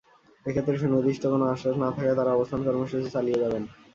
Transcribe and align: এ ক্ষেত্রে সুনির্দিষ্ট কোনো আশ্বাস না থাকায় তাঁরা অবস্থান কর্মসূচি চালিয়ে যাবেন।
এ 0.45 0.51
ক্ষেত্রে 0.51 0.75
সুনির্দিষ্ট 0.77 1.23
কোনো 1.25 1.45
আশ্বাস 1.45 1.75
না 1.79 1.89
থাকায় 1.91 2.17
তাঁরা 2.17 2.31
অবস্থান 2.33 2.59
কর্মসূচি 2.63 3.07
চালিয়ে 3.15 3.41
যাবেন। 3.43 3.63